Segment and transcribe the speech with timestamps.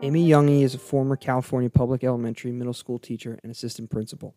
[0.00, 4.32] Amy Junge is a former California public elementary middle school teacher and assistant principal.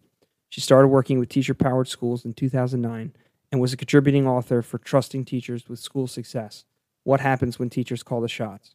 [0.50, 3.14] She started working with teacher powered schools in 2009
[3.52, 6.66] and was a contributing author for Trusting Teachers with School Success
[7.04, 8.74] What Happens When Teachers Call the Shots.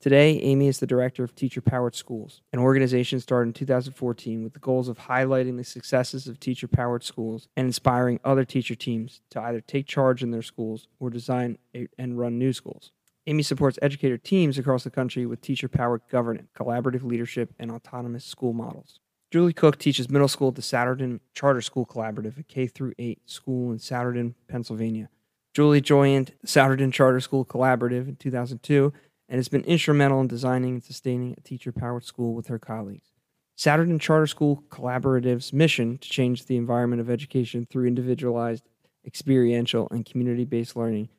[0.00, 4.52] Today, Amy is the director of Teacher Powered Schools, an organization started in 2014 with
[4.52, 9.20] the goals of highlighting the successes of teacher powered schools and inspiring other teacher teams
[9.30, 11.56] to either take charge in their schools or design
[11.96, 12.90] and run new schools.
[13.30, 18.24] Amy supports educator teams across the country with teacher powered governance, collaborative leadership, and autonomous
[18.24, 18.98] school models.
[19.30, 23.20] Julie Cook teaches middle school at the Souderton Charter School Collaborative, a K through 8
[23.30, 25.10] school in Souderton, Pennsylvania.
[25.54, 28.92] Julie joined the Souderton Charter School Collaborative in 2002
[29.28, 33.12] and has been instrumental in designing and sustaining a teacher powered school with her colleagues.
[33.56, 38.64] Souderton Charter School Collaborative's mission to change the environment of education through individualized,
[39.06, 41.10] experiential, and community based learning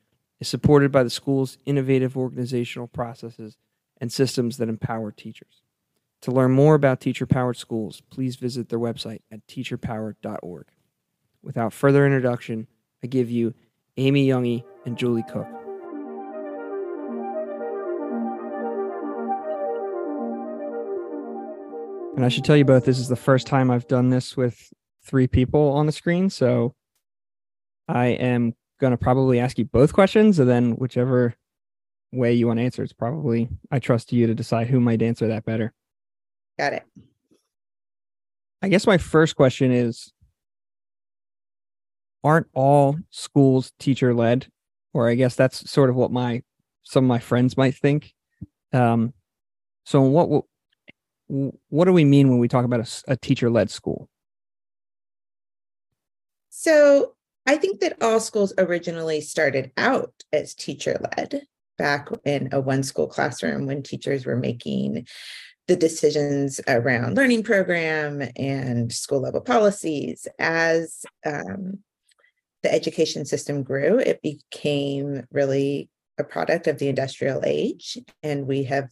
[0.41, 3.57] is supported by the school's innovative organizational processes
[4.01, 5.61] and systems that empower teachers.
[6.23, 10.65] To learn more about teacher powered schools, please visit their website at teacherpowered.org.
[11.43, 12.67] Without further introduction,
[13.03, 13.53] I give you
[13.97, 15.47] Amy Junge and Julie Cook.
[22.15, 24.73] And I should tell you both, this is the first time I've done this with
[25.03, 26.29] three people on the screen.
[26.29, 26.75] So
[27.87, 31.35] I am going to probably ask you both questions and then whichever
[32.11, 35.27] way you want to answer, it's probably, I trust you to decide who might answer
[35.29, 35.71] that better.
[36.59, 36.83] Got it.
[38.61, 40.11] I guess my first question is
[42.23, 44.47] Aren't all schools teacher led?
[44.93, 46.43] Or I guess that's sort of what my
[46.83, 48.13] some of my friends might think.
[48.73, 49.13] Um,
[49.85, 50.43] so what
[51.27, 54.09] what do we mean when we talk about a, a teacher led school?
[56.49, 61.47] So I think that all schools originally started out as teacher led
[61.77, 65.07] back in a one school classroom when teachers were making
[65.67, 70.27] the decisions around learning program and school level policies.
[70.37, 71.79] As um,
[72.63, 77.97] the education system grew, it became really a product of the industrial age.
[78.21, 78.89] And we have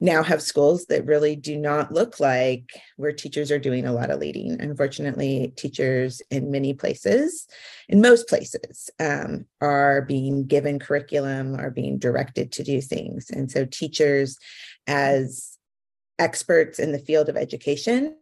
[0.00, 4.10] now have schools that really do not look like where teachers are doing a lot
[4.10, 4.60] of leading.
[4.60, 7.46] Unfortunately, teachers in many places,
[7.88, 13.28] in most places, um, are being given curriculum, are being directed to do things.
[13.30, 14.38] And so, teachers,
[14.86, 15.58] as
[16.18, 18.16] experts in the field of education,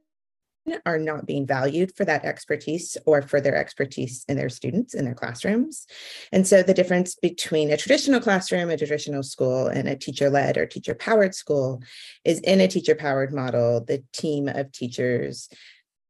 [0.86, 5.04] are not being valued for that expertise or for their expertise in their students in
[5.04, 5.86] their classrooms.
[6.32, 10.56] And so the difference between a traditional classroom, a traditional school, and a teacher led
[10.56, 11.82] or teacher powered school
[12.24, 15.48] is in a teacher powered model, the team of teachers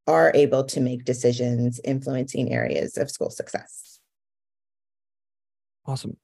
[0.07, 4.01] are able to make decisions influencing areas of school success.
[5.87, 6.17] Awesome.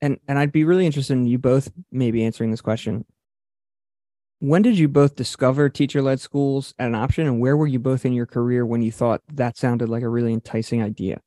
[0.00, 3.06] And and I'd be really interested in you both maybe answering this question
[4.44, 7.78] when did you both discover teacher led schools as an option, and where were you
[7.78, 11.20] both in your career when you thought that sounded like a really enticing idea?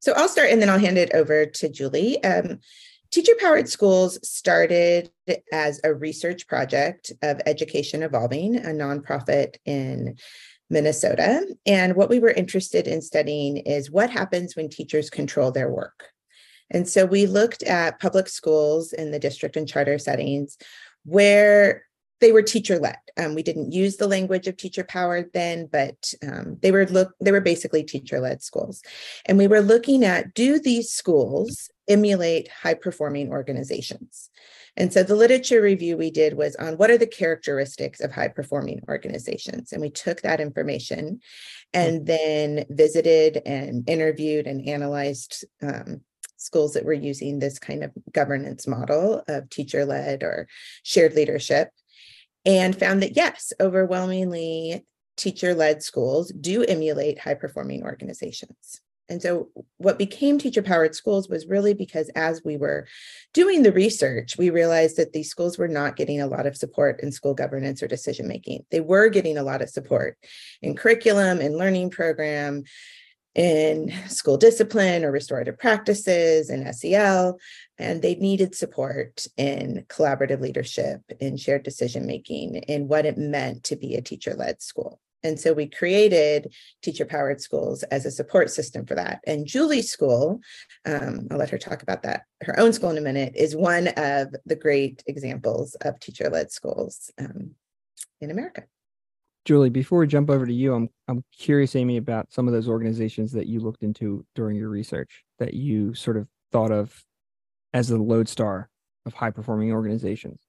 [0.00, 2.22] So I'll start and then I'll hand it over to Julie.
[2.24, 2.58] Um,
[3.12, 5.10] Teacher Powered Schools started
[5.52, 10.16] as a research project of Education Evolving, a nonprofit in
[10.68, 11.46] Minnesota.
[11.66, 16.08] And what we were interested in studying is what happens when teachers control their work.
[16.70, 20.58] And so we looked at public schools in the district and charter settings
[21.06, 21.84] where
[22.20, 22.96] they were teacher led.
[23.18, 27.12] Um, we didn't use the language of teacher powered then, but um, they were look
[27.20, 28.82] they were basically teacher led schools,
[29.26, 34.30] and we were looking at do these schools emulate high performing organizations.
[34.78, 38.28] And so the literature review we did was on what are the characteristics of high
[38.28, 39.72] performing organizations.
[39.72, 41.20] And we took that information
[41.72, 46.02] and then visited and interviewed and analyzed um,
[46.46, 50.48] schools that were using this kind of governance model of teacher led or
[50.82, 51.70] shared leadership
[52.46, 54.86] and found that yes, overwhelmingly
[55.16, 58.80] teacher led schools do emulate high performing organizations.
[59.08, 62.88] And so, what became teacher powered schools was really because as we were
[63.34, 67.00] doing the research, we realized that these schools were not getting a lot of support
[67.00, 68.64] in school governance or decision making.
[68.70, 70.18] They were getting a lot of support
[70.60, 72.64] in curriculum and learning program,
[73.36, 77.38] in school discipline or restorative practices and SEL,
[77.78, 83.62] and they needed support in collaborative leadership, in shared decision making, in what it meant
[83.64, 85.00] to be a teacher led school.
[85.22, 89.20] And so we created teacher powered schools as a support system for that.
[89.26, 90.40] And Julie's school,
[90.86, 93.88] um, I'll let her talk about that, her own school in a minute, is one
[93.88, 97.50] of the great examples of teacher led schools um,
[98.20, 98.64] in America.
[99.46, 102.68] Julie, before we jump over to you, I'm I'm curious, Amy, about some of those
[102.68, 107.00] organizations that you looked into during your research that you sort of thought of
[107.72, 108.68] as the lodestar
[109.06, 110.40] of high performing organizations.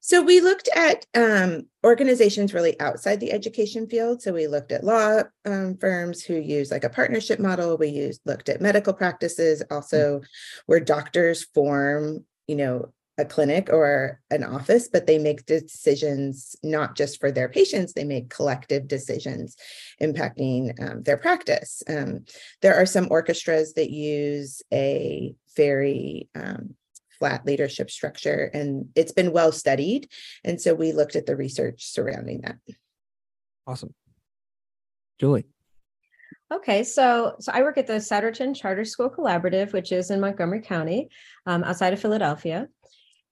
[0.00, 4.20] So we looked at um, organizations really outside the education field.
[4.20, 7.78] So we looked at law um, firms who use like a partnership model.
[7.78, 10.20] We used looked at medical practices, also
[10.66, 16.96] where doctors form, you know, a clinic or an office, but they make decisions not
[16.96, 19.56] just for their patients, they make collective decisions
[20.00, 21.82] impacting um, their practice.
[21.88, 22.24] Um,
[22.62, 26.76] there are some orchestras that use a very um,
[27.18, 30.08] flat leadership structure, and it's been well studied.
[30.44, 32.56] And so we looked at the research surrounding that.
[33.66, 33.94] Awesome.
[35.18, 35.46] Julie.
[36.50, 40.62] Okay, so so I work at the Souderton Charter School Collaborative, which is in Montgomery
[40.62, 41.10] County,
[41.44, 42.68] um, outside of Philadelphia.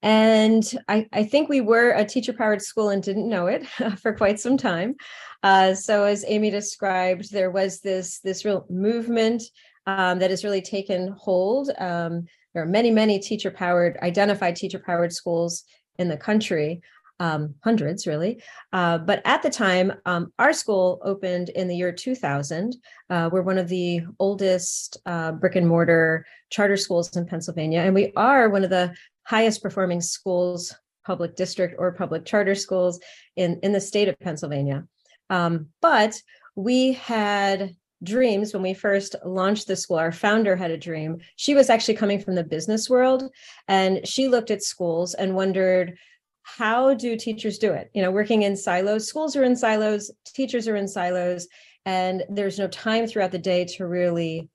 [0.03, 3.67] And I, I think we were a teacher powered school and didn't know it
[3.99, 4.95] for quite some time.
[5.43, 9.43] Uh, so as Amy described, there was this this real movement
[9.87, 11.71] um, that has really taken hold.
[11.79, 15.65] Um, there are many, many teacher powered, identified teacher powered schools
[15.99, 16.81] in the country,
[17.21, 18.43] um, hundreds really.
[18.73, 22.77] Uh, but at the time, um, our school opened in the year 2000.
[23.09, 27.95] Uh, we're one of the oldest uh, brick and mortar charter schools in Pennsylvania, and
[27.95, 28.95] we are one of the
[29.27, 30.75] highest performing schools,
[31.05, 33.01] public district or public charter schools
[33.37, 34.87] in, in the state of Pennsylvania.
[35.31, 36.21] Um, but
[36.55, 39.97] we had dreams when we first launched the school.
[39.97, 41.19] Our founder had a dream.
[41.37, 43.25] She was actually coming from the business world
[43.69, 45.97] and she looked at schools and wondered
[46.43, 47.91] how do teachers do it?
[47.93, 51.49] You know working in silos schools are in silos teachers are in silos
[51.85, 54.49] and there's no time throughout the day to really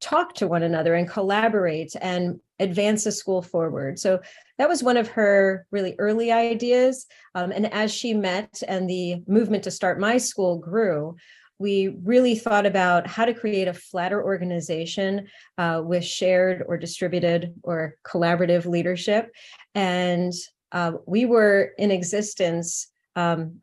[0.00, 4.18] talk to one another and collaborate and advance the school forward so
[4.58, 9.22] that was one of her really early ideas um, and as she met and the
[9.26, 11.14] movement to start my school grew
[11.58, 15.26] we really thought about how to create a flatter organization
[15.58, 19.32] uh, with shared or distributed or collaborative leadership.
[19.74, 20.32] And
[20.72, 23.60] uh, we were in existence um,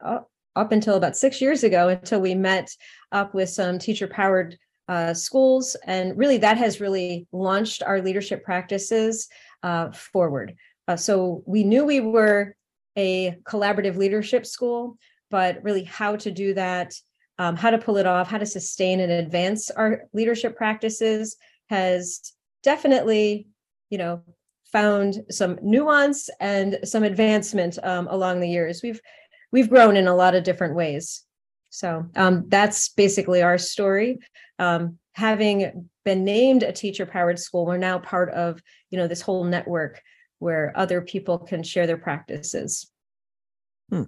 [0.56, 2.70] up until about six years ago until we met
[3.12, 4.58] up with some teacher powered
[4.88, 5.76] uh, schools.
[5.86, 9.28] And really, that has really launched our leadership practices
[9.64, 10.56] uh, forward.
[10.88, 12.56] Uh, so we knew we were
[12.98, 14.98] a collaborative leadership school,
[15.32, 16.94] but really how to do that
[17.40, 21.36] um, how to pull it off, how to sustain and advance our leadership practices
[21.70, 23.48] has definitely,
[23.90, 24.22] you know,
[24.72, 28.82] found some nuance and some advancement um, along the years.
[28.84, 29.02] We've
[29.52, 31.24] we've grown in a lot of different ways.
[31.70, 34.20] So um, that's basically our story.
[34.64, 39.44] Um, having been named a teacher-powered school, we're now part of you know this whole
[39.44, 40.02] network
[40.40, 42.90] where other people can share their practices.
[43.90, 44.04] Hmm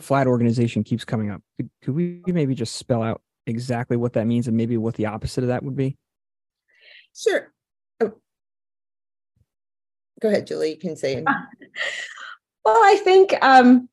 [0.00, 1.42] flat organization keeps coming up.
[1.56, 5.06] Could, could we maybe just spell out exactly what that means and maybe what the
[5.06, 5.96] opposite of that would be?
[7.14, 7.52] Sure.
[8.00, 8.12] Oh.
[10.20, 10.70] Go ahead, Julie.
[10.70, 11.22] You can say.
[12.64, 13.88] well, I think um,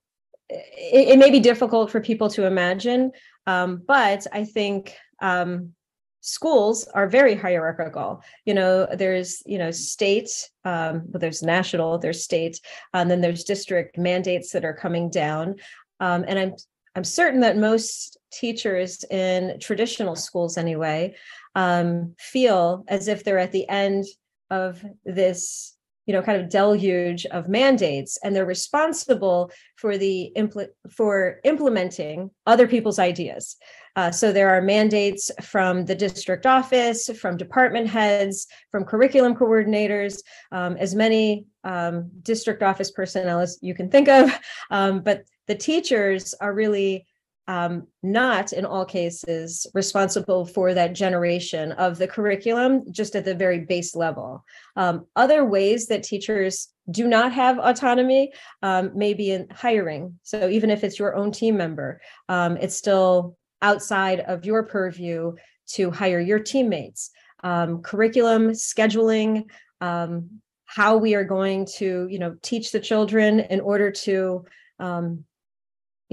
[0.50, 3.12] it, it, may be difficult for people to imagine,
[3.48, 5.74] um, but I think um,
[6.22, 8.24] schools are very hierarchical.
[8.46, 10.30] You know there's you know state
[10.66, 12.60] um, there's national there's state
[12.94, 15.56] and then there's district mandates that are coming down.
[16.00, 16.54] Um, and I'm
[16.96, 21.16] I'm certain that most teachers in traditional schools, anyway,
[21.56, 24.06] um, feel as if they're at the end
[24.50, 30.68] of this, you know, kind of deluge of mandates, and they're responsible for the impl-
[30.92, 33.58] for implementing other people's ideas.
[33.96, 40.20] Uh, so there are mandates from the district office, from department heads, from curriculum coordinators,
[40.52, 44.32] um, as many um, district office personnel as you can think of.
[44.72, 47.06] Um, but the teachers are really
[47.48, 53.36] um, not in all cases responsible for that generation of the curriculum just at the
[53.36, 54.46] very base level.
[54.76, 58.32] Um, other ways that teachers do not have autonomy
[58.62, 60.20] um, maybe in hiring.
[60.24, 65.34] So even if it's your own team member um, it's still outside of your purview
[65.66, 67.12] to hire your teammates.
[67.44, 69.50] Um, curriculum scheduling
[69.82, 74.46] um, how we are going to you know teach the children in order to
[74.80, 75.26] um,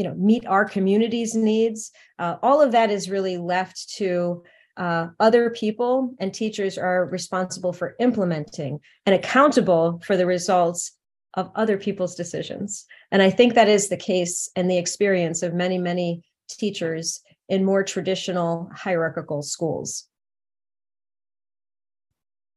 [0.00, 1.92] you know meet our community's needs.
[2.18, 4.42] Uh, all of that is really left to
[4.78, 10.92] uh, other people and teachers are responsible for implementing and accountable for the results
[11.34, 12.86] of other people's decisions.
[13.12, 17.62] And i think that is the case and the experience of many many teachers in
[17.62, 20.08] more traditional hierarchical schools.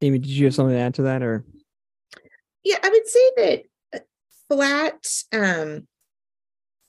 [0.01, 1.43] Amy did you have something to add to that or?
[2.63, 3.63] Yeah i would say that
[3.95, 4.00] uh,
[4.47, 5.88] flat um,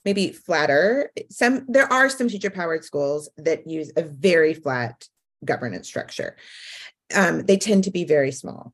[0.05, 1.11] maybe flatter.
[1.29, 5.07] Some there are some teacher powered schools that use a very flat
[5.43, 6.37] governance structure.
[7.13, 8.73] Um, they tend to be very small.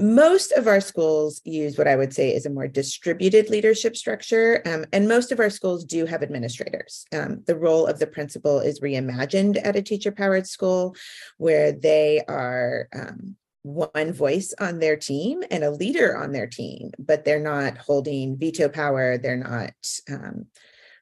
[0.00, 4.62] most of our schools use what I would say is a more distributed leadership structure,
[4.64, 7.04] um, and most of our schools do have administrators.
[7.12, 10.96] Um, the role of the principal is reimagined at a teacher powered school
[11.36, 16.90] where they are um, one voice on their team and a leader on their team,
[16.98, 19.18] but they're not holding veto power.
[19.18, 19.74] They're not
[20.10, 20.46] um,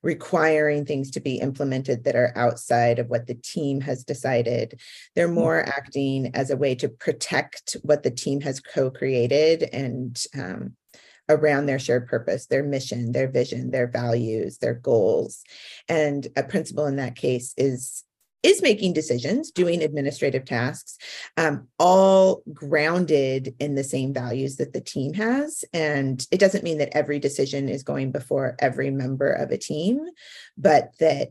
[0.02, 4.80] requiring things to be implemented that are outside of what the team has decided.
[5.14, 5.34] They're mm.
[5.34, 10.74] more acting as a way to protect what the team has co created and um,
[11.28, 15.42] around their shared purpose, their mission, their vision, their values, their goals.
[15.88, 18.04] And a principal in that case is
[18.42, 20.96] is making decisions, doing administrative tasks,
[21.36, 25.64] um, all grounded in the same values that the team has.
[25.72, 30.00] And it doesn't mean that every decision is going before every member of a team,
[30.56, 31.30] but that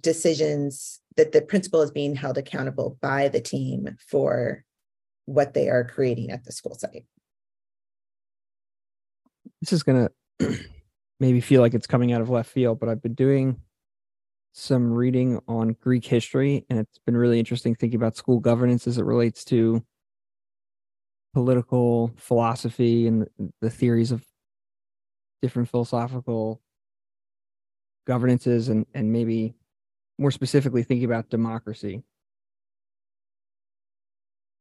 [0.00, 4.64] decisions that the principal is being held accountable by the team for
[5.26, 7.04] what they are creating at the school site.
[9.60, 10.58] This is going to
[11.20, 13.60] maybe feel like it's coming out of left field, but I've been doing
[14.52, 18.98] some reading on Greek history, and it's been really interesting thinking about school governance as
[18.98, 19.84] it relates to
[21.34, 23.28] political philosophy and
[23.60, 24.24] the theories of
[25.42, 26.60] different philosophical
[28.06, 29.54] governances and, and maybe
[30.18, 32.02] more specifically thinking about democracy.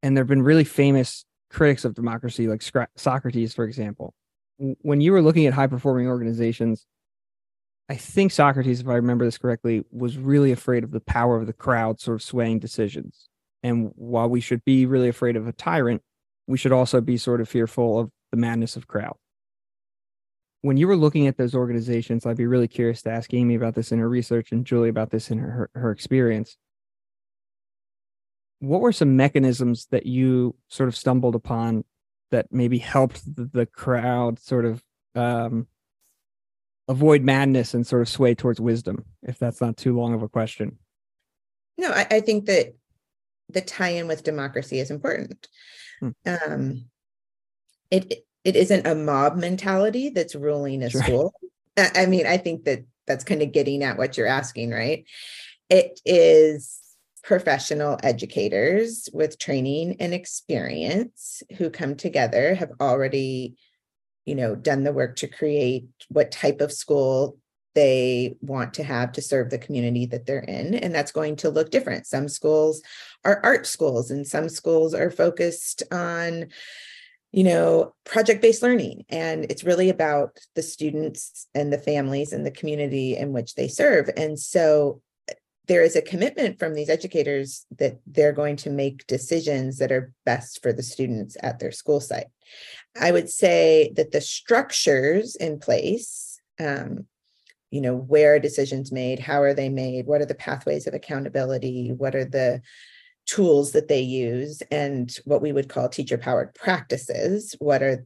[0.03, 2.61] And there have been really famous critics of democracy, like
[2.95, 4.13] Socrates, for example.
[4.57, 6.85] When you were looking at high performing organizations,
[7.89, 11.47] I think Socrates, if I remember this correctly, was really afraid of the power of
[11.47, 13.29] the crowd sort of swaying decisions.
[13.63, 16.01] And while we should be really afraid of a tyrant,
[16.47, 19.15] we should also be sort of fearful of the madness of crowd.
[20.61, 23.75] When you were looking at those organizations, I'd be really curious to ask Amy about
[23.75, 26.57] this in her research and Julie about this in her, her experience.
[28.59, 31.85] What were some mechanisms that you sort of stumbled upon
[32.31, 34.83] that maybe helped the, the crowd sort of
[35.15, 35.67] um,
[36.87, 40.29] avoid madness and sort of sway towards wisdom, if that's not too long of a
[40.29, 40.77] question.
[41.77, 42.75] No, I, I think that
[43.49, 45.47] the tie-in with democracy is important.
[45.99, 46.09] Hmm.
[46.25, 46.85] Um,
[47.91, 51.01] it it isn't a mob mentality that's ruling a sure.
[51.01, 51.33] school.
[51.77, 55.05] I mean, I think that that's kind of getting at what you're asking, right?
[55.69, 56.79] It is
[57.23, 63.57] professional educators with training and experience who come together, have already
[64.27, 67.37] you know done the work to create what type of school
[67.73, 71.49] they want to have to serve the community that they're in and that's going to
[71.49, 72.07] look different.
[72.07, 72.81] Some schools
[73.23, 76.47] are art schools and some schools are focused on
[77.31, 82.45] you know project based learning and it's really about the students and the families and
[82.45, 84.09] the community in which they serve.
[84.17, 85.01] And so
[85.67, 90.13] there is a commitment from these educators that they're going to make decisions that are
[90.25, 92.27] best for the students at their school site
[92.99, 97.05] I would say that the structures in place, um,
[97.69, 99.19] you know, where are decisions made?
[99.19, 100.07] How are they made?
[100.07, 101.91] What are the pathways of accountability?
[101.95, 102.61] What are the
[103.25, 104.61] tools that they use?
[104.71, 107.55] And what we would call teacher powered practices?
[107.59, 108.05] What are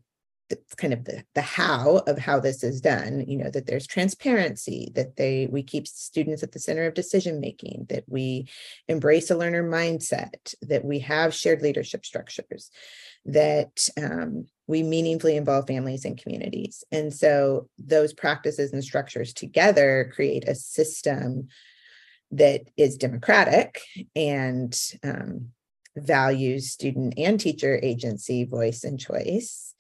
[0.51, 3.88] the, kind of the, the how of how this is done you know that there's
[3.88, 8.48] transparency that they we keep students at the center of decision making that we
[8.88, 12.70] embrace a learner mindset that we have shared leadership structures
[13.25, 16.84] that um, we meaningfully involve families and communities.
[16.91, 21.50] And so those practices and structures together create a system
[22.31, 23.81] that is democratic
[24.15, 25.50] and um,
[25.98, 29.70] values student and teacher agency, voice, and choice.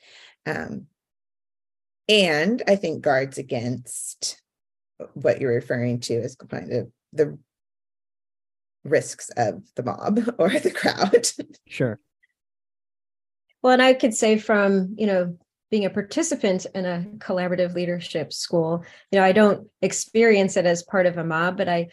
[0.45, 0.87] Um,
[2.07, 4.41] and I think guards against
[5.13, 7.37] what you're referring to as kind of the
[8.83, 11.29] risks of the mob or the crowd.
[11.67, 11.99] Sure.
[13.61, 15.37] Well, and I could say from, you know,
[15.69, 20.83] being a participant in a collaborative leadership school, you know, I don't experience it as
[20.83, 21.87] part of a mob, but I,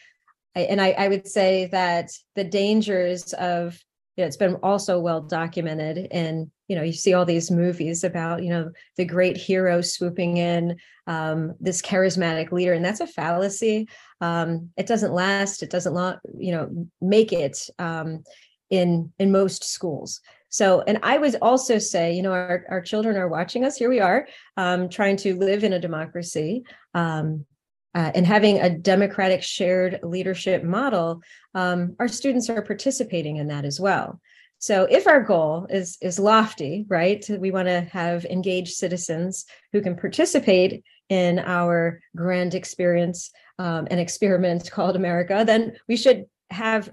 [0.57, 3.79] I and I, I would say that the dangers of,
[4.17, 8.05] you know, it's been also well documented and you know you see all these movies
[8.05, 13.07] about you know the great hero swooping in um, this charismatic leader and that's a
[13.07, 13.89] fallacy
[14.21, 18.23] um, it doesn't last it doesn't lo- you know make it um,
[18.71, 20.21] in in most schools
[20.51, 23.77] so, and I would also say, you know, our, our children are watching us.
[23.77, 26.63] Here we are, um, trying to live in a democracy
[26.95, 27.45] um,
[27.95, 31.21] uh, and having a democratic shared leadership model.
[31.55, 34.21] Um, our students are participating in that as well.
[34.59, 39.81] So, if our goal is is lofty, right, we want to have engaged citizens who
[39.81, 45.45] can participate in our grand experience, um, an experiment called America.
[45.47, 46.91] Then we should have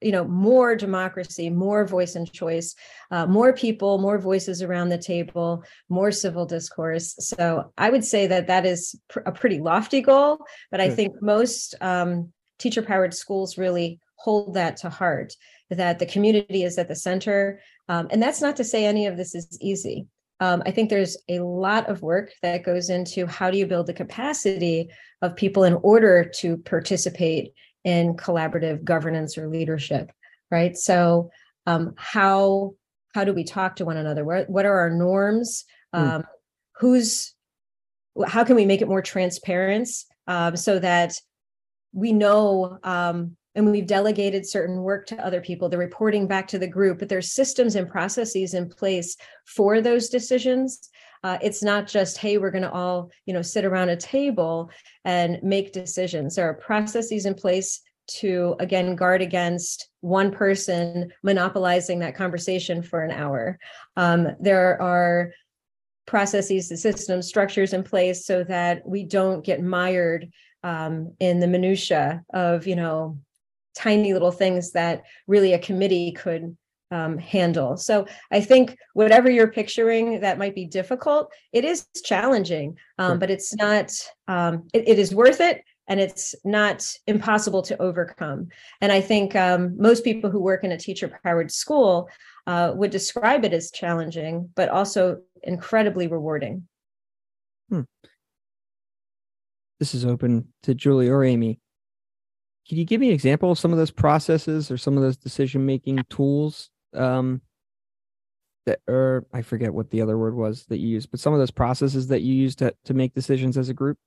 [0.00, 2.76] you know more democracy more voice and choice
[3.10, 8.26] uh, more people more voices around the table more civil discourse so i would say
[8.26, 10.38] that that is pr- a pretty lofty goal
[10.70, 15.34] but i think most um, teacher powered schools really hold that to heart
[15.70, 19.16] that the community is at the center um, and that's not to say any of
[19.16, 20.06] this is easy
[20.40, 23.86] um, i think there's a lot of work that goes into how do you build
[23.86, 24.88] the capacity
[25.22, 27.52] of people in order to participate
[27.84, 30.10] in collaborative governance or leadership
[30.50, 31.30] right so
[31.66, 32.74] um, how
[33.14, 36.00] how do we talk to one another what, what are our norms hmm.
[36.00, 36.26] um, mm.
[36.76, 37.34] who's
[38.26, 39.88] how can we make it more transparent
[40.26, 41.14] um, so that
[41.92, 46.58] we know um, and we've delegated certain work to other people the reporting back to
[46.58, 50.90] the group but there's systems and processes in place for those decisions.
[51.24, 54.70] Uh, it's not just hey we're going to all you know sit around a table
[55.04, 56.36] and make decisions.
[56.36, 57.80] There are processes in place
[58.20, 63.58] to again guard against one person monopolizing that conversation for an hour.
[63.96, 65.32] Um, there are
[66.06, 70.30] processes the systems structures in place so that we don't get mired
[70.62, 73.18] um, in the minutia of you know
[73.78, 76.56] tiny little things that really a committee could
[76.90, 77.76] um, handle.
[77.76, 83.18] So I think whatever you're picturing that might be difficult, it is challenging, um, sure.
[83.18, 83.92] but it's not.
[84.26, 88.48] Um, it, it is worth it, and it's not impossible to overcome.
[88.80, 92.08] And I think um, most people who work in a teacher-powered school
[92.46, 96.66] uh, would describe it as challenging, but also incredibly rewarding.
[97.68, 97.82] Hmm.
[99.78, 101.60] This is open to Julie or Amy.
[102.68, 105.16] Can you give me an example of some of those processes or some of those
[105.16, 107.40] decision making tools um,
[108.66, 111.38] that, or I forget what the other word was that you used, but some of
[111.38, 113.98] those processes that you use to to make decisions as a group,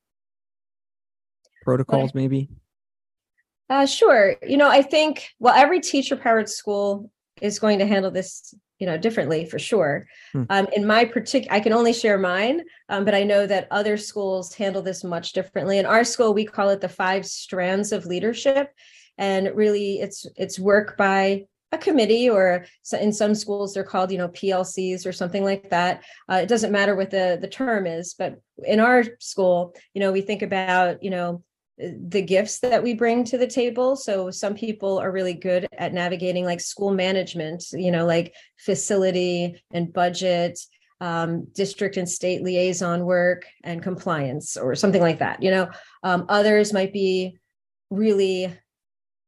[1.64, 2.50] protocols maybe.
[3.70, 4.36] Uh, sure.
[4.46, 7.10] You know, I think well, every teacher powered school
[7.42, 10.08] is going to handle this you know differently for sure.
[10.34, 10.44] Hmm.
[10.50, 13.96] um, in my particular i can only share mine um, but i know that other
[13.96, 15.78] schools handle this much differently.
[15.78, 18.74] In our school we call it the five strands of leadership
[19.18, 22.66] and really it's it's work by a committee or
[23.00, 26.04] in some schools they're called you know plcs or something like that.
[26.30, 30.12] Uh, it doesn't matter what the the term is but in our school you know
[30.12, 31.44] we think about you know
[31.82, 33.96] the gifts that we bring to the table.
[33.96, 39.62] So some people are really good at navigating like school management you know like facility
[39.72, 40.60] and budget
[41.00, 45.70] um, district and state liaison work and compliance or something like that you know?
[46.04, 47.38] Um, others might be
[47.90, 48.54] really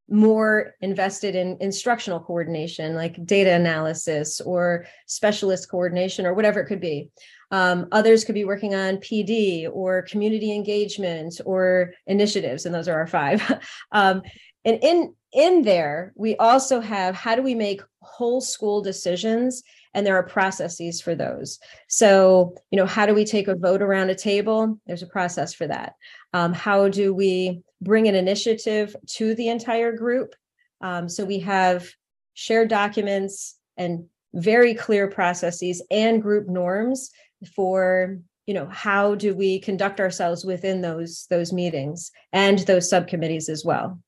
[0.10, 6.82] more invested in instructional coordination like data analysis or specialist coordination or whatever it could
[6.82, 7.10] be
[7.54, 12.98] um, others could be working on PD or community engagement or initiatives, and those are
[12.98, 13.44] our five.
[13.92, 14.24] um,
[14.66, 19.62] and in in there, we also have how do we make whole school decisions,
[19.94, 21.60] and there are processes for those.
[21.88, 24.80] So, you know, how do we take a vote around a table?
[24.88, 25.94] There's a process for that.
[26.34, 30.36] Um, how do we bring an initiative to the entire group?
[30.82, 31.88] Um, so we have
[32.34, 37.12] shared documents and very clear processes and group norms
[37.56, 43.48] for you know how do we conduct ourselves within those those meetings and those subcommittees
[43.48, 44.00] as well.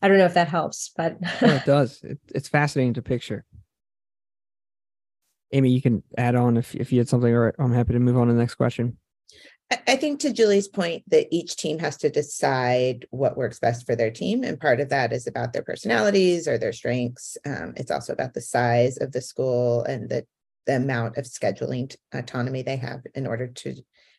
[0.00, 2.00] I don't know if that helps but well, it does.
[2.02, 3.44] It, it's fascinating to picture.
[5.52, 8.16] Amy you can add on if, if you had something or i'm happy to move
[8.16, 8.96] on to the next question
[9.86, 13.96] I think to Julie's point that each team has to decide what works best for
[13.96, 14.44] their team.
[14.44, 17.36] And part of that is about their personalities or their strengths.
[17.46, 20.26] Um, it's also about the size of the school and the
[20.66, 23.74] the amount of scheduling autonomy they have in order to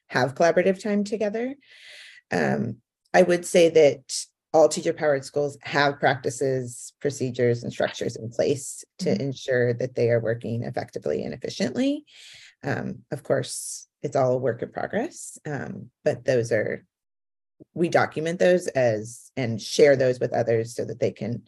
[0.07, 1.55] have collaborative time together.
[2.31, 2.77] Um,
[3.13, 8.83] I would say that all teacher powered schools have practices, procedures, and structures in place
[8.99, 9.21] to mm-hmm.
[9.21, 12.05] ensure that they are working effectively and efficiently.
[12.63, 16.85] Um, of course, it's all a work in progress, um, but those are,
[17.73, 21.43] we document those as and share those with others so that they can,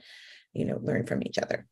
[0.54, 1.68] you know, learn from each other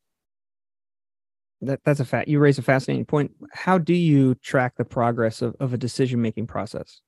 [1.61, 2.27] that that's a fact.
[2.27, 3.31] You raise a fascinating point.
[3.51, 7.01] How do you track the progress of, of a decision making process?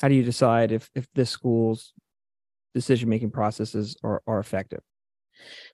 [0.00, 1.92] How do you decide if if this school's
[2.74, 4.80] decision making processes are, are effective?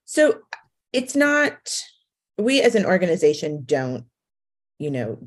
[0.05, 0.39] So
[0.91, 1.57] it's not
[2.37, 4.05] we as an organization don't,
[4.79, 5.19] you know,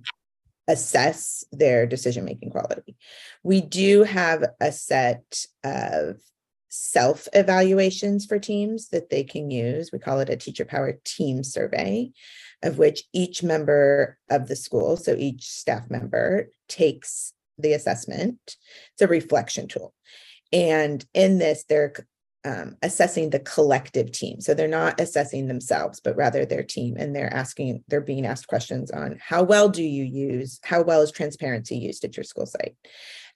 [0.69, 2.97] assess their decision making quality.
[3.43, 6.17] We do have a set of
[6.69, 9.91] self evaluations for teams that they can use.
[9.93, 12.11] We call it a teacher power team survey,
[12.63, 18.57] of which each member of the school, so each staff member, takes the assessment.
[18.93, 19.95] It's a reflection tool.
[20.53, 21.93] And in this, they're
[22.47, 24.41] um, assessing the collective team.
[24.41, 26.97] So they're not assessing themselves, but rather their team.
[26.97, 31.03] And they're asking, they're being asked questions on how well do you use, how well
[31.03, 32.77] is transparency used at your school site?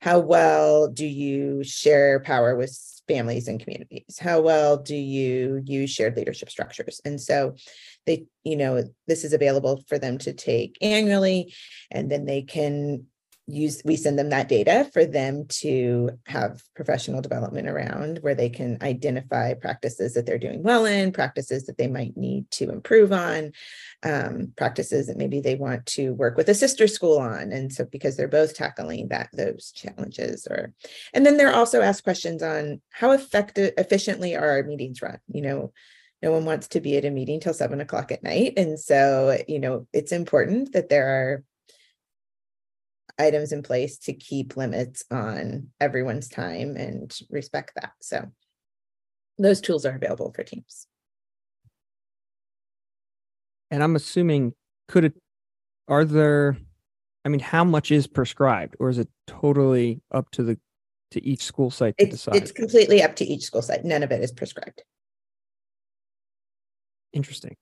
[0.01, 4.19] How well do you share power with families and communities?
[4.21, 7.01] How well do you use shared leadership structures?
[7.05, 7.57] And so
[8.07, 11.53] they, you know, this is available for them to take annually,
[11.91, 13.07] and then they can
[13.53, 18.49] use we send them that data for them to have professional development around where they
[18.49, 23.13] can identify practices that they're doing well in practices that they might need to improve
[23.13, 23.53] on
[24.03, 27.53] um, practices that maybe they want to work with a sister school on.
[27.53, 30.73] And so because they're both tackling that those challenges or
[31.13, 35.19] and then they're also asked questions on how effective efficiently are our meetings run?
[35.33, 35.73] You know
[36.23, 38.55] no one wants to be at a meeting till seven o'clock at night.
[38.57, 41.45] And so you know it's important that there are
[43.21, 47.93] items in place to keep limits on everyone's time and respect that.
[48.01, 48.27] So
[49.39, 50.87] those tools are available for teams.
[53.71, 54.55] And I'm assuming,
[54.89, 55.15] could it,
[55.87, 56.57] are there,
[57.25, 60.59] I mean, how much is prescribed or is it totally up to the,
[61.13, 62.37] to each school site to It's, decide?
[62.37, 63.85] it's completely up to each school site.
[63.85, 64.83] None of it is prescribed.
[67.13, 67.57] Interesting.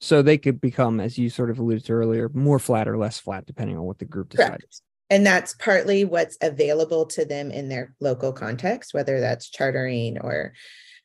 [0.00, 3.18] So they could become, as you sort of alluded to earlier, more flat or less
[3.18, 4.50] flat, depending on what the group decides.
[4.50, 4.80] Correct.
[5.10, 10.54] And that's partly what's available to them in their local context, whether that's chartering or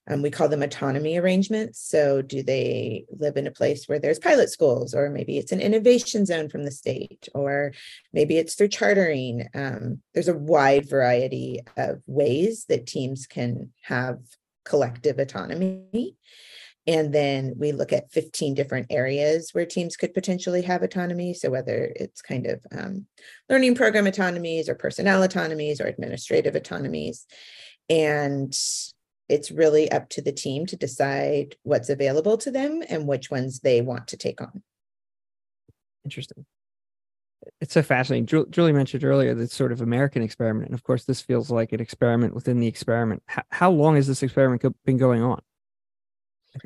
[0.10, 1.80] um, we call them autonomy arrangements.
[1.80, 5.62] So, do they live in a place where there's pilot schools, or maybe it's an
[5.62, 7.74] innovation zone from the state, or
[8.12, 9.48] maybe it's through chartering?
[9.54, 14.18] Um, there's a wide variety of ways that teams can have
[14.66, 16.16] collective autonomy.
[16.88, 21.34] And then we look at 15 different areas where teams could potentially have autonomy.
[21.34, 23.06] So, whether it's kind of um,
[23.50, 27.28] learning program autonomies or personnel autonomies or administrative autonomies.
[27.90, 28.58] And
[29.28, 33.60] it's really up to the team to decide what's available to them and which ones
[33.60, 34.64] they want to take on.
[36.04, 36.46] Interesting.
[37.62, 38.26] It's so fascinating.
[38.26, 40.68] Ju- Julie mentioned earlier this sort of American experiment.
[40.68, 43.24] And of course, this feels like an experiment within the experiment.
[43.50, 45.42] How long has this experiment been going on?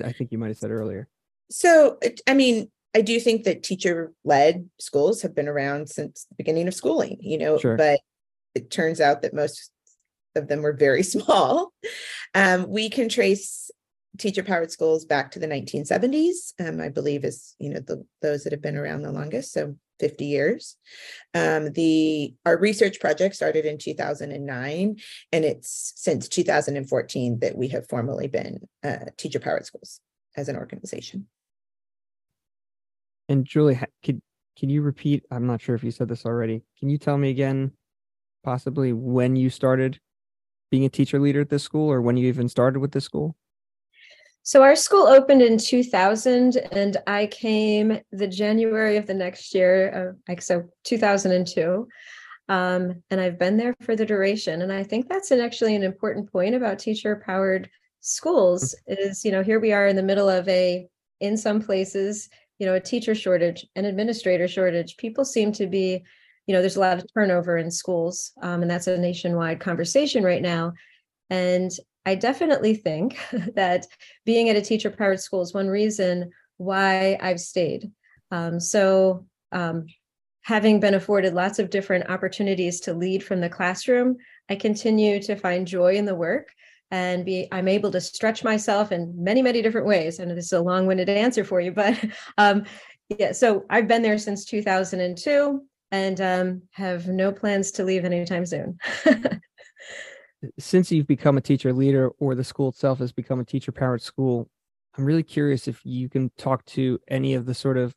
[0.03, 1.07] I, think you might have said earlier.
[1.49, 6.35] So, I mean, I do think that teacher led schools have been around since the
[6.35, 7.75] beginning of schooling, you know, Sure.
[7.75, 7.99] but
[8.55, 9.71] it turns out that most
[10.35, 11.73] of them were very small.
[12.33, 13.71] Um, we can trace
[14.17, 18.43] teacher powered schools back to the 1970s, um, I believe, is, you know, the, those
[18.43, 19.51] that have been around the longest.
[19.51, 20.77] So 50 years.
[21.33, 24.97] Um, the our research project started in 2009,
[25.31, 29.99] and it's since 2014 that we have formally been uh, teacher powered schools
[30.35, 31.27] as an organization.
[33.29, 34.21] And Julie, could
[34.57, 35.23] can you repeat?
[35.31, 36.61] I'm not sure if you said this already.
[36.79, 37.71] Can you tell me again,
[38.43, 39.99] possibly when you started
[40.69, 43.35] being a teacher leader at this school, or when you even started with this school?
[44.45, 50.17] So our school opened in 2000 and I came the January of the next year,
[50.27, 51.87] like so 2002.
[52.49, 54.61] Um, and I've been there for the duration.
[54.61, 57.69] And I think that's an actually an important point about teacher powered
[58.01, 60.87] schools is, you know, here we are in the middle of a,
[61.21, 62.29] in some places,
[62.59, 64.97] you know, a teacher shortage, an administrator shortage.
[64.97, 66.03] People seem to be,
[66.47, 68.33] you know, there's a lot of turnover in schools.
[68.41, 70.73] Um, and that's a nationwide conversation right now.
[71.29, 71.71] And
[72.05, 73.17] I definitely think
[73.55, 73.87] that
[74.25, 77.91] being at a teacher powered school is one reason why I've stayed.
[78.31, 79.85] Um, so, um,
[80.41, 84.17] having been afforded lots of different opportunities to lead from the classroom,
[84.49, 86.49] I continue to find joy in the work
[86.91, 90.19] and be I'm able to stretch myself in many, many different ways.
[90.19, 91.97] And this is a long-winded answer for you, but
[92.37, 92.65] um,
[93.17, 95.61] yeah, so I've been there since 2002
[95.91, 98.77] and um, have no plans to leave anytime soon.
[100.59, 104.01] Since you've become a teacher leader, or the school itself has become a teacher powered
[104.01, 104.49] school,
[104.97, 107.95] I'm really curious if you can talk to any of the sort of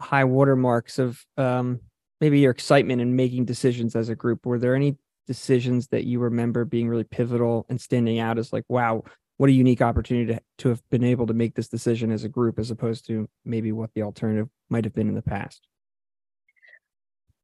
[0.00, 1.80] high watermarks of um,
[2.20, 4.46] maybe your excitement in making decisions as a group.
[4.46, 8.64] Were there any decisions that you remember being really pivotal and standing out as like,
[8.68, 9.04] wow,
[9.36, 12.28] what a unique opportunity to, to have been able to make this decision as a
[12.28, 15.66] group as opposed to maybe what the alternative might have been in the past?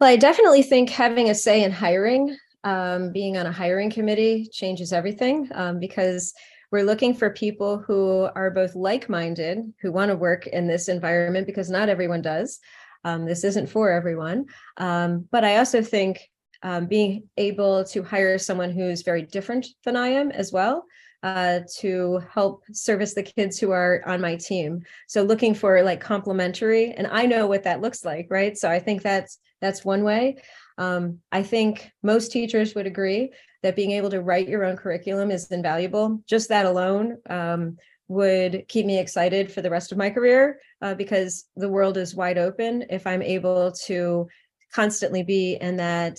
[0.00, 4.48] Well, I definitely think having a say in hiring, um, being on a hiring committee
[4.52, 6.34] changes everything um, because
[6.72, 10.88] we're looking for people who are both like minded, who want to work in this
[10.88, 12.58] environment because not everyone does.
[13.04, 14.46] Um, this isn't for everyone.
[14.78, 16.28] Um, but I also think
[16.64, 20.86] um, being able to hire someone who's very different than I am as well
[21.22, 24.82] uh, to help service the kids who are on my team.
[25.06, 28.58] So looking for like complementary, and I know what that looks like, right?
[28.58, 30.36] So I think that's that's one way.
[30.78, 35.30] Um, I think most teachers would agree that being able to write your own curriculum
[35.30, 36.20] is invaluable.
[36.28, 37.76] Just that alone um,
[38.08, 42.14] would keep me excited for the rest of my career uh, because the world is
[42.14, 42.84] wide open.
[42.90, 44.28] If I'm able to
[44.72, 46.18] constantly be in that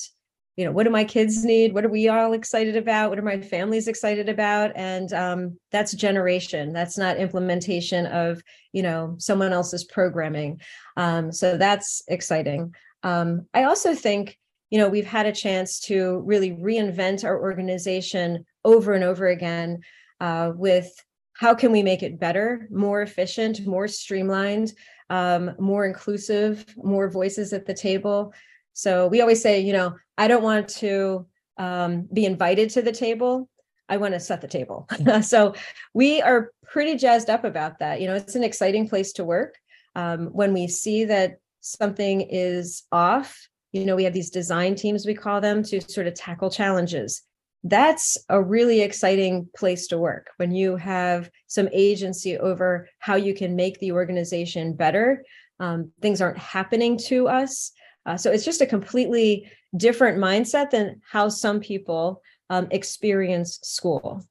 [0.58, 1.72] you know what do my kids need?
[1.72, 3.12] What are we all excited about?
[3.12, 4.72] What are my families excited about?
[4.76, 6.74] And um, that's generation.
[6.74, 8.41] That's not implementation of
[8.74, 10.60] you know someone else's programming.
[10.98, 12.74] Um, so that's exciting.
[13.04, 14.38] Um, i also think
[14.69, 19.80] you know we've had a chance to really reinvent our organization over and over again
[20.19, 20.91] uh, with
[21.34, 24.73] how can we make it better more efficient more streamlined
[25.10, 28.34] um, more inclusive more voices at the table.
[28.73, 31.25] So we always say you know i don't want to
[31.58, 33.49] um, be invited to the table.
[33.89, 34.88] I want to set the table.
[35.21, 35.56] So
[35.93, 38.01] we are pretty jazzed up about that.
[38.01, 39.56] You know it's an exciting place to work.
[39.95, 43.47] Um, when we see that something is off
[43.78, 47.22] you know we have these design teams we call them to sort of tackle challenges.
[47.63, 53.34] That's a really exciting place to work when you have some agency over how you
[53.34, 55.24] can make the organization better.
[55.60, 57.72] Um, things aren't happening to us.
[58.06, 64.24] Uh, so it's just a completely different mindset than how some people um, experience school.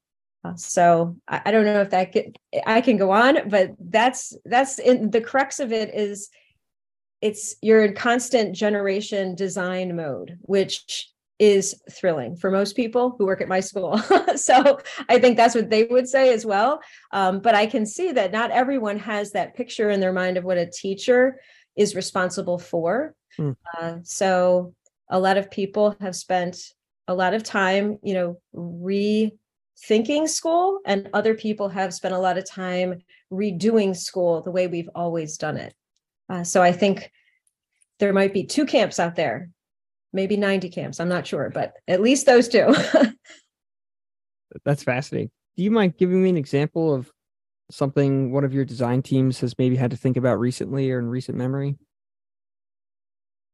[0.44, 4.32] Uh, so I, I, don't know if that get, i can go on but that's
[4.44, 6.28] that's in the crux of it is
[7.20, 13.40] it's you're in constant generation design mode which is thrilling for most people who work
[13.40, 13.98] at my school.
[14.36, 16.80] so I think that's what they would say as well.
[17.12, 20.44] Um, but I can see that not everyone has that picture in their mind of
[20.44, 21.40] what a teacher
[21.76, 23.14] is responsible for.
[23.38, 23.56] Mm.
[23.78, 24.74] Uh, so
[25.10, 26.58] a lot of people have spent
[27.06, 32.38] a lot of time, you know, rethinking school, and other people have spent a lot
[32.38, 35.74] of time redoing school the way we've always done it.
[36.28, 37.10] Uh, so I think
[37.98, 39.50] there might be two camps out there
[40.16, 40.98] maybe 90 camps.
[40.98, 42.74] I'm not sure, but at least those two.
[44.64, 45.30] That's fascinating.
[45.56, 47.12] Do you mind giving me an example of
[47.70, 51.08] something one of your design teams has maybe had to think about recently or in
[51.08, 51.76] recent memory?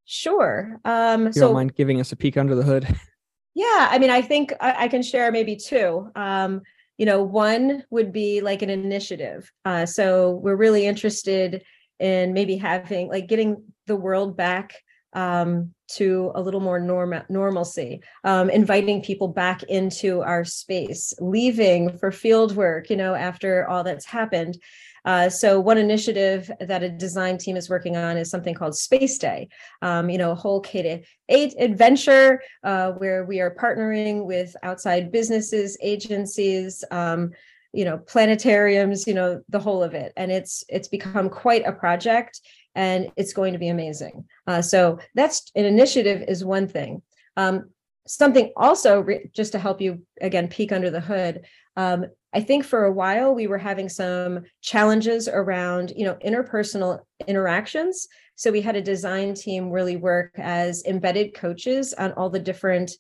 [0.05, 0.79] Sure.
[0.85, 2.87] Um, you so, don't mind giving us a peek under the hood?
[3.55, 6.11] Yeah, I mean, I think I, I can share maybe two.
[6.17, 6.63] Um,
[6.97, 9.53] you know, one would be like an initiative.
[9.67, 11.63] Uh, so we're really interested
[12.03, 14.75] in maybe having like getting the world back
[15.15, 21.97] um, to a little more norm- normalcy, um, inviting people back into our space, leaving
[21.99, 24.57] for field work, you know, after all that's happened.
[25.05, 29.19] Uh, so one initiative that a design team is working on is something called Space
[29.19, 29.49] Day.
[29.83, 34.55] Um, you know, a whole K to eight adventure uh, where we are partnering with
[34.63, 37.33] outside businesses, agencies, um,
[37.73, 41.73] you know, planetariums, you know, the whole of it, and it's it's become quite a
[41.73, 42.41] project
[42.75, 44.25] and it's going to be amazing.
[44.47, 47.03] Uh, so that's an initiative is one thing.
[47.37, 47.71] Um,
[48.07, 51.47] something also re- just to help you again peek under the hood.
[51.77, 57.01] Um, I think for a while we were having some challenges around you know interpersonal
[57.27, 58.09] interactions.
[58.35, 62.93] So we had a design team really work as embedded coaches on all the different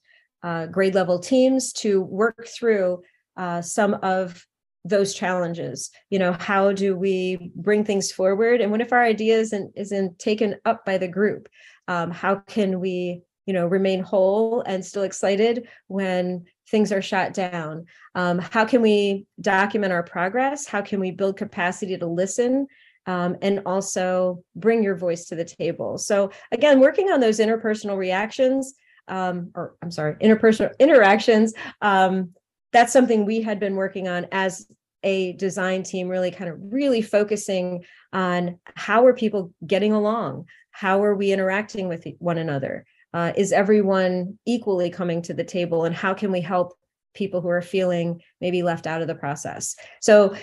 [0.42, 3.02] uh, grade level teams to work through
[3.36, 4.44] uh, some of
[4.84, 8.60] those challenges you know how do we bring things forward?
[8.60, 11.48] And what if our idea isn't isn't taken up by the group?
[11.88, 17.34] Um, how can we you know remain whole and still excited when things are shot
[17.34, 17.86] down?
[18.14, 20.66] Um, how can we document our progress?
[20.66, 22.66] How can we build capacity to listen
[23.06, 25.98] um, and also bring your voice to the table?
[25.98, 28.74] So again working on those interpersonal reactions
[29.08, 32.30] um, or i'm sorry interpersonal interactions um,
[32.72, 34.66] that's something we had been working on as
[35.02, 40.46] a design team really kind of really focusing on how are people getting along?
[40.70, 42.86] How are we interacting with one another?
[43.12, 46.72] Uh, is everyone equally coming to the table and how can we help
[47.14, 49.76] people who are feeling maybe left out of the process?
[50.00, 50.34] So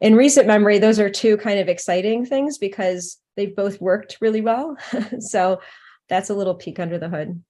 [0.00, 4.40] in recent memory those are two kind of exciting things because they've both worked really
[4.40, 4.76] well.
[5.20, 5.60] So
[6.08, 7.42] that's a little peek under the hood.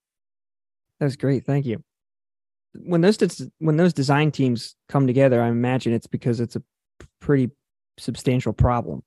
[0.98, 1.44] That was great.
[1.44, 1.83] Thank you
[2.74, 3.18] when those
[3.59, 6.62] when those design teams come together, I imagine it's because it's a
[7.20, 7.50] pretty
[7.98, 9.02] substantial problem.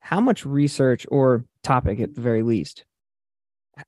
[0.00, 2.84] How much research or topic at the very least?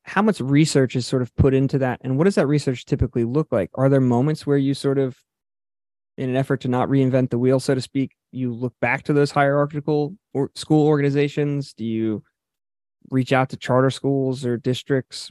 [0.03, 3.25] How much research is sort of put into that, and what does that research typically
[3.25, 3.71] look like?
[3.75, 5.19] Are there moments where you sort of,
[6.17, 9.13] in an effort to not reinvent the wheel, so to speak, you look back to
[9.13, 11.75] those hierarchical or school organizations?
[11.75, 12.23] Do you
[13.11, 15.31] reach out to charter schools or districts?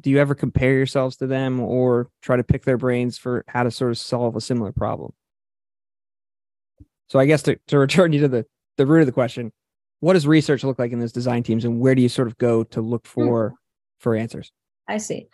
[0.00, 3.62] Do you ever compare yourselves to them or try to pick their brains for how
[3.62, 5.12] to sort of solve a similar problem?
[7.08, 9.52] So I guess to, to return you to the, the root of the question,
[10.00, 12.36] what does research look like in those design teams and where do you sort of
[12.38, 13.12] go to look Hmm.
[13.12, 13.54] for
[13.98, 14.52] for answers?
[14.88, 15.28] I see.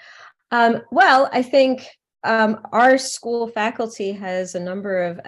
[0.52, 1.86] Um, well, I think
[2.24, 5.20] um, our school faculty has a number of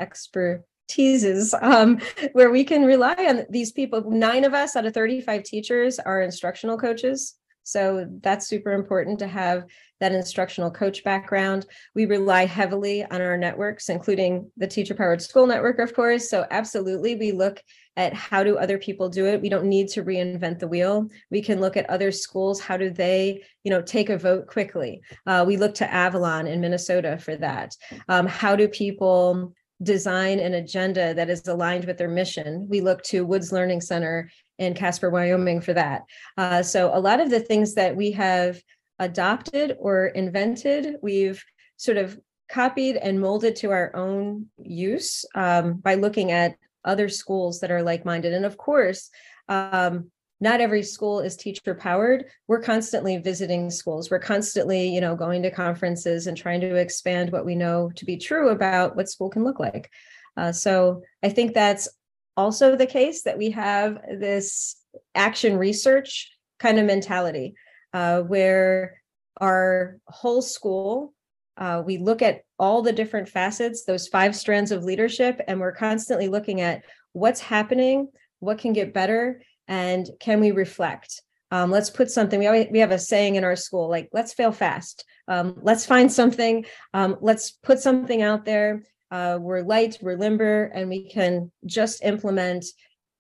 [0.89, 2.01] expertises um,
[2.33, 4.11] where we can rely on these people.
[4.11, 7.35] Nine of us out of 35 teachers are instructional coaches.
[7.67, 9.65] So that's super important to have
[9.99, 11.65] that instructional coach background.
[11.95, 16.29] We rely heavily on our networks, including the Teacher Powered School Network, of course.
[16.29, 17.63] So, absolutely, we look
[17.97, 19.41] at how do other people do it.
[19.41, 21.09] We don't need to reinvent the wheel.
[21.31, 22.61] We can look at other schools.
[22.61, 25.01] How do they, you know, take a vote quickly?
[25.27, 27.75] Uh, we look to Avalon in Minnesota for that.
[28.09, 32.67] Um, how do people design an agenda that is aligned with their mission?
[32.69, 36.03] We look to Woods Learning Center in Casper, Wyoming for that.
[36.39, 38.61] Uh, so a lot of the things that we have
[38.99, 41.43] adopted or invented, we've
[41.77, 47.61] sort of copied and molded to our own use um, by looking at other schools
[47.61, 48.33] that are like-minded.
[48.33, 49.11] And of course,
[49.49, 52.25] um, not every school is teacher powered.
[52.49, 54.11] We're constantly visiting schools.
[54.11, 58.05] We're constantly, you know, going to conferences and trying to expand what we know to
[58.05, 59.91] be true about what school can look like.
[60.37, 61.89] Uh, so I think that's
[62.37, 64.77] also the case that we have this
[65.15, 67.55] action research kind of mentality
[67.93, 69.01] uh, where
[69.41, 71.13] our whole school
[71.57, 75.73] uh, we look at all the different facets those five strands of leadership and we're
[75.73, 78.09] constantly looking at what's happening
[78.41, 82.79] what can get better and can we reflect um, let's put something we always we
[82.79, 87.17] have a saying in our school like let's fail fast um, let's find something um,
[87.21, 88.83] let's put something out there
[89.15, 92.65] uh, we're light, we're limber, and we can just implement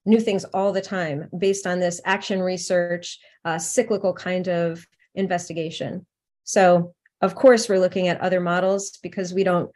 [0.04, 6.04] new things all the time based on this action research, uh, cyclical kind of investigation.
[6.42, 9.70] So, of course, we're looking at other models because we don't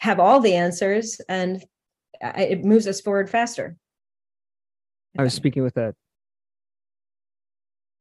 [0.00, 1.64] have all the answers and
[2.22, 3.74] uh, it moves us forward faster.
[5.18, 5.94] I was speaking with a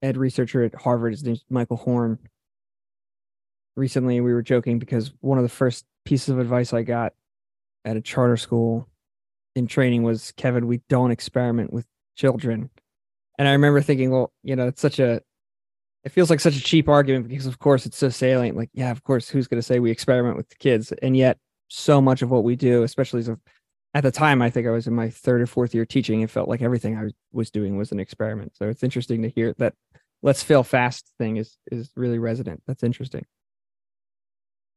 [0.02, 1.14] ed researcher at Harvard.
[1.14, 2.20] His name's Michael Horn.
[3.76, 7.14] Recently, we were joking because one of the first pieces of advice I got
[7.84, 8.88] at a charter school
[9.56, 12.70] in training was Kevin, we don't experiment with children.
[13.38, 15.22] And I remember thinking, well, you know, it's such a,
[16.04, 18.56] it feels like such a cheap argument because, of course, it's so salient.
[18.56, 20.92] Like, yeah, of course, who's going to say we experiment with the kids?
[21.02, 23.40] And yet, so much of what we do, especially as a
[23.96, 26.20] at the time, I think I was in my third or fourth year teaching.
[26.20, 28.58] It felt like everything I was doing was an experiment.
[28.58, 29.74] So it's interesting to hear that
[30.22, 32.62] "let's fail fast" thing is is really resonant.
[32.68, 33.26] That's interesting.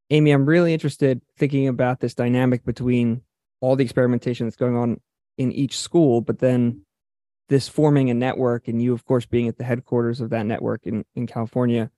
[0.09, 3.21] Amy, I'm really interested thinking about this dynamic between
[3.59, 5.01] all the experimentation that's going on
[5.37, 6.85] in each school, but then
[7.49, 10.87] this forming a network, and you, of course, being at the headquarters of that network
[10.87, 11.91] in in California.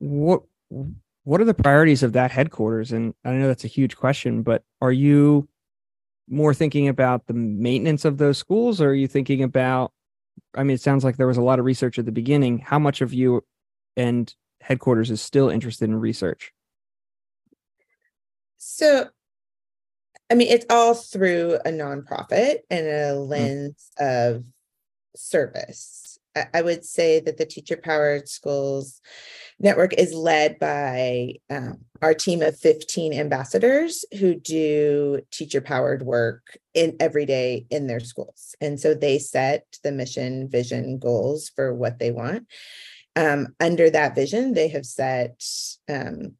[0.00, 0.42] What
[1.22, 2.90] what are the priorities of that headquarters?
[2.90, 5.48] And I know that's a huge question, but are you
[6.28, 9.92] more thinking about the maintenance of those schools or are you thinking about
[10.56, 12.58] i mean it sounds like there was a lot of research at the beginning.
[12.58, 13.44] How much of you
[13.96, 16.52] and headquarters is still interested in research?
[18.56, 19.08] So,
[20.30, 23.28] I mean, it's all through a nonprofit and a mm.
[23.28, 24.44] lens of
[25.14, 26.15] service.
[26.52, 29.00] I, would say that the teacher powered schools
[29.58, 36.58] network is led by um, our team of 15 ambassadors who do teacher powered work
[36.74, 38.54] in every day in their schools.
[38.60, 42.46] And so they set the mission, vision, goals for what they want.
[43.14, 45.42] Um, under that vision, they have set
[45.88, 46.34] um,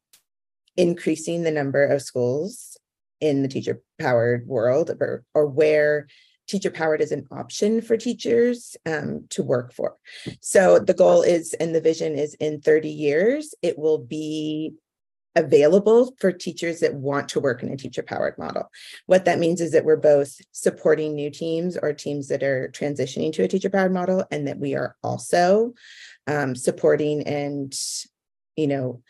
[0.75, 2.77] increasing the number of schools
[3.19, 6.07] in the teacher powered world or, or where
[6.47, 9.95] teacher powered is an option for teachers um, to work for.
[10.41, 14.73] So the goal is, and the vision is in 30 years, it will be
[15.35, 18.69] available for teachers that want to work in a teacher powered model.
[19.05, 23.31] What that means is that we're both supporting new teams or teams that are transitioning
[23.33, 25.73] to a teacher powered model, and that we are also
[26.25, 27.73] um, supporting and,
[28.55, 29.03] you know,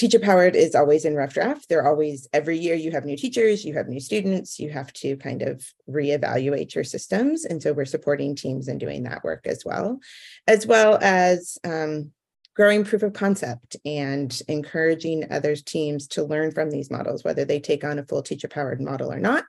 [0.00, 1.68] teacher powered is always in rough draft.
[1.68, 5.18] They're always every year you have new teachers, you have new students, you have to
[5.18, 7.44] kind of reevaluate your systems.
[7.44, 10.00] And so we're supporting teams and doing that work as well,
[10.46, 12.12] as well as um,
[12.56, 17.60] growing proof of concept and encouraging other teams to learn from these models, whether they
[17.60, 19.44] take on a full teacher powered model or not,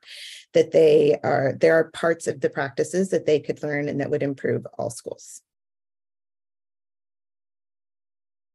[0.53, 4.09] that they are there are parts of the practices that they could learn and that
[4.09, 5.41] would improve all schools.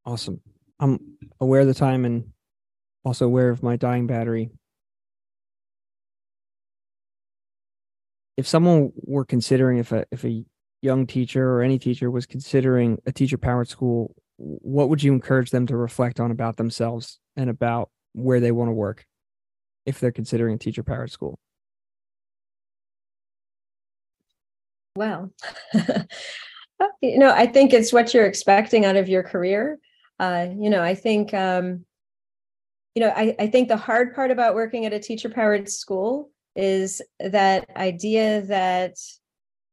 [0.05, 0.39] awesome
[0.79, 2.31] I'm aware of the time and
[3.03, 4.51] also aware of my dying battery.
[8.35, 10.45] If someone were considering if a if a
[10.81, 15.49] young teacher or any teacher was considering a teacher powered school, what would you encourage
[15.49, 19.05] them to reflect on about themselves and about where they want to work
[19.85, 21.39] if they're considering a teacher powered school?
[24.95, 25.31] Well,
[27.01, 29.79] you know, I think it's what you're expecting out of your career.
[30.19, 31.85] Uh, you know, I think, um,
[32.95, 36.31] you know, I, I think the hard part about working at a teacher powered school
[36.55, 38.95] is that idea that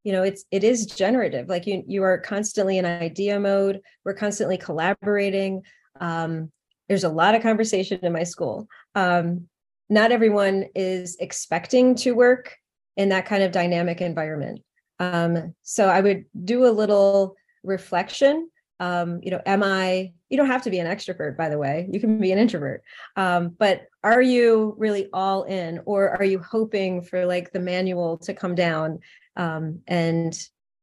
[0.04, 1.48] you know it's it is generative.
[1.48, 3.80] Like you you are constantly in idea mode.
[4.04, 5.62] We're constantly collaborating.
[5.98, 6.52] Um,
[6.88, 8.68] there's a lot of conversation in my school.
[8.94, 9.48] Um,
[9.88, 12.54] not everyone is expecting to work
[12.96, 14.60] in that kind of dynamic environment.
[15.00, 18.50] Um, so I would do a little reflection.
[18.80, 21.88] Um, you know, am I, you don't have to be an extrovert, by the way,
[21.92, 22.82] you can be an introvert.
[23.16, 28.18] Um, but are you really all in, or are you hoping for like the manual
[28.18, 28.98] to come down
[29.36, 30.36] um, and,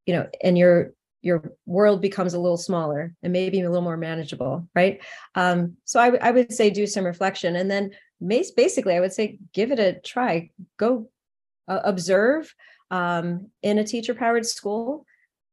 [0.05, 3.97] you know, and your, your world becomes a little smaller and maybe a little more
[3.97, 5.01] manageable, right?
[5.35, 7.91] Um, so I, w- I would say do some reflection and then
[8.55, 10.49] basically I would say give it a try.
[10.77, 11.09] Go
[11.67, 12.53] uh, observe
[12.89, 15.05] um, in a teacher powered school,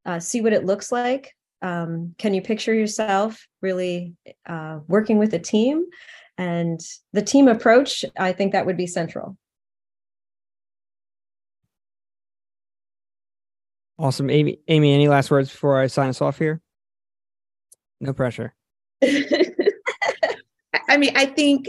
[0.07, 1.35] uh, see what it looks like.
[1.61, 4.15] Um, can you picture yourself really
[4.47, 5.85] uh, working with a team?
[6.37, 6.81] And
[7.13, 9.37] the team approach, I think that would be central.
[13.99, 14.31] Awesome.
[14.31, 16.61] Amy, Amy, any last words before I sign us off here?
[18.01, 18.55] No pressure.
[19.03, 21.69] I mean, I think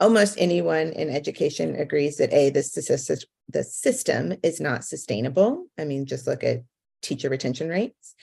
[0.00, 6.06] almost anyone in education agrees that a the, the system is not sustainable i mean
[6.06, 6.62] just look at
[7.02, 8.14] teacher retention rates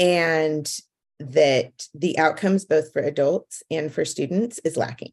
[0.00, 0.68] and
[1.20, 5.12] that the outcomes both for adults and for students is lacking.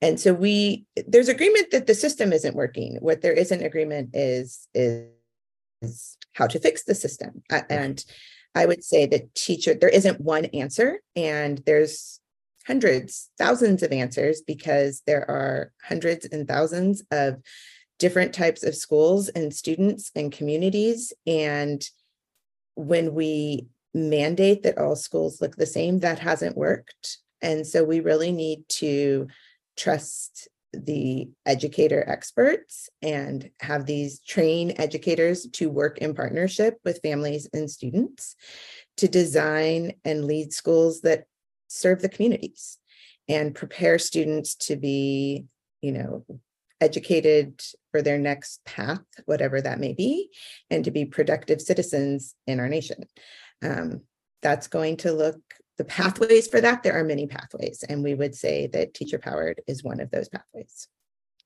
[0.00, 2.96] And so we there's agreement that the system isn't working.
[3.00, 5.08] What there isn't agreement is is,
[5.82, 7.42] is how to fix the system.
[7.68, 8.04] And
[8.54, 12.20] i would say that teacher there isn't one answer and there's
[12.66, 17.40] hundreds, thousands of answers because there are hundreds and thousands of
[17.98, 21.12] different types of schools and students and communities.
[21.26, 21.84] And
[22.74, 27.18] when we mandate that all schools look the same, that hasn't worked.
[27.40, 29.28] And so we really need to
[29.76, 37.48] trust the educator experts and have these train educators to work in partnership with families
[37.52, 38.36] and students
[38.96, 41.24] to design and lead schools that
[41.68, 42.78] serve the communities
[43.28, 45.44] and prepare students to be,
[45.82, 46.24] you know,
[46.80, 50.28] educated for their next path, whatever that may be,
[50.70, 53.04] and to be productive citizens in our nation.
[53.62, 54.02] Um,
[54.42, 55.40] that's going to look
[55.78, 56.82] the pathways for that.
[56.82, 60.28] There are many pathways, and we would say that teacher powered is one of those
[60.28, 60.88] pathways.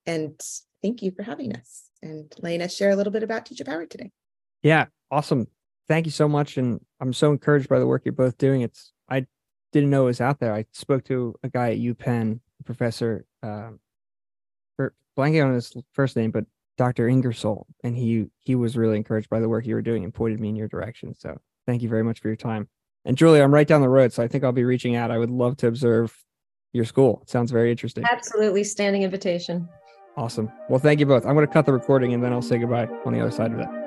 [0.07, 0.41] And
[0.83, 3.91] thank you for having us and letting us share a little bit about teacher powered
[3.91, 4.11] today.
[4.63, 5.49] Yeah, awesome.
[5.89, 8.63] Thank you so much, and I'm so encouraged by the work you're both doing.
[8.63, 9.27] It's I
[9.73, 10.55] didn't know it was out there.
[10.55, 13.71] I spoke to a guy at UPenn, Professor, uh,
[15.17, 16.45] blanking on his first name, but
[16.77, 17.09] Dr.
[17.09, 20.41] Ingersoll, and he he was really encouraged by the work you were doing and pointed
[20.41, 21.15] me in your direction.
[21.15, 22.69] So thank you very much for your time.
[23.05, 25.11] And Julie, I'm right down the road, so I think I'll be reaching out.
[25.11, 26.17] I would love to observe
[26.73, 27.21] your school.
[27.23, 28.05] It sounds very interesting.
[28.11, 29.69] Absolutely, standing invitation.
[30.17, 30.51] Awesome.
[30.69, 31.27] Well, thank you both.
[31.27, 33.53] I'm going to cut the recording and then I'll say goodbye on the other side
[33.53, 33.86] of that.